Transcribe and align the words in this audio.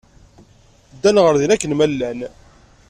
Ddan 0.95 1.17
ɣer 1.23 1.35
din 1.41 1.53
akken 1.55 1.71
ma 1.75 1.87
llan. 1.91 2.19